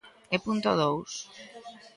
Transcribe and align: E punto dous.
E 0.35 0.37
punto 0.45 0.71
dous. 0.81 1.11